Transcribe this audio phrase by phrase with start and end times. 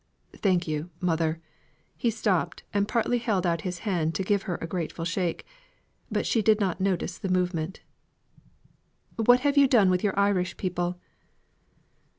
[0.35, 1.39] "Thank you, mother."
[1.95, 5.45] He stopped, and partly held out his hand to give her a grateful shake.
[6.11, 7.81] But she did not notice the movement.
[9.17, 10.99] "What have you done with your Irish people?"